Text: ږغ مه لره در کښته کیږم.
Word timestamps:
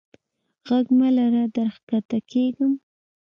ږغ 0.67 0.85
مه 0.97 1.09
لره 1.17 1.43
در 1.55 1.69
کښته 1.87 2.17
کیږم. 2.31 2.73